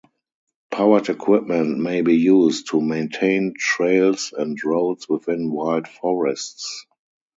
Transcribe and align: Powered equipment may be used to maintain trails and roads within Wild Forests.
Powered 0.71 1.09
equipment 1.09 1.77
may 1.77 2.01
be 2.01 2.15
used 2.15 2.71
to 2.71 2.81
maintain 2.81 3.53
trails 3.55 4.33
and 4.35 4.57
roads 4.63 5.07
within 5.07 5.51
Wild 5.51 5.87
Forests. 5.87 6.87